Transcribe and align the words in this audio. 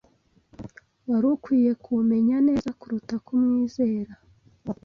Wari 1.09 1.27
ukwiye 1.33 1.71
kumenya 1.83 2.35
neza 2.47 2.69
kuruta 2.79 3.15
kumwizera. 3.25 4.13